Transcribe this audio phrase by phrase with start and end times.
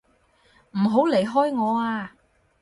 [0.71, 2.15] 唔好離開我啊！